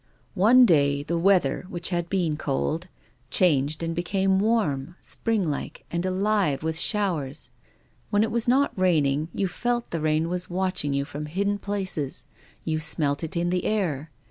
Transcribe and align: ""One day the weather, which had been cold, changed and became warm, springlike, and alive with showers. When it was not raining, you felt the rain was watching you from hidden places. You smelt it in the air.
""One 0.49 0.65
day 0.65 1.03
the 1.03 1.19
weather, 1.19 1.65
which 1.69 1.89
had 1.89 2.09
been 2.09 2.35
cold, 2.35 2.87
changed 3.29 3.83
and 3.83 3.93
became 3.95 4.39
warm, 4.39 4.95
springlike, 4.99 5.85
and 5.91 6.03
alive 6.07 6.63
with 6.63 6.75
showers. 6.79 7.51
When 8.09 8.23
it 8.23 8.31
was 8.31 8.47
not 8.47 8.75
raining, 8.75 9.29
you 9.31 9.47
felt 9.47 9.91
the 9.91 10.01
rain 10.01 10.27
was 10.27 10.49
watching 10.49 10.95
you 10.95 11.05
from 11.05 11.27
hidden 11.27 11.59
places. 11.59 12.25
You 12.65 12.79
smelt 12.79 13.23
it 13.23 13.37
in 13.37 13.51
the 13.51 13.65
air. 13.65 14.09